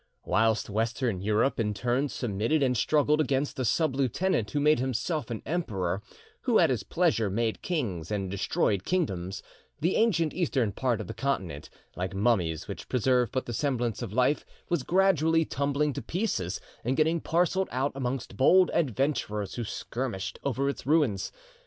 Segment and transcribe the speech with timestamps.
[0.25, 5.29] Whilst Western Europe in turn submitted and struggled against a sub lieutenant who made himself
[5.29, 6.01] an emperor,
[6.41, 9.43] who at his pleasure made kings and destroyed kingdoms,
[9.79, 14.11] the ancient eastern part of the Continent; like mummies which preserve but the semblance of
[14.11, 20.39] life, was gradually tumbling to pieces, and getting parcelled out amongst bold adventurers who skirmished
[20.43, 21.31] over its ruins.